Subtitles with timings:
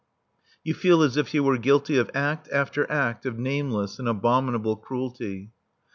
[0.63, 4.75] You feel as if you were guilty of act after act of nameless and abominable
[4.75, 5.51] cruelty.